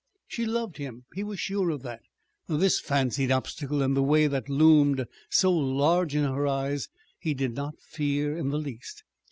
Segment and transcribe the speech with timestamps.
[0.27, 2.01] She loved him; he was sure of that.
[2.47, 6.89] This fancied obstacle in the way that loomed so large in her eyes,
[7.19, 9.03] he did not fear in the least.